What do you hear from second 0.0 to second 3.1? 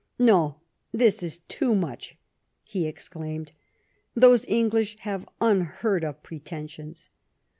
"No, this is too much!" he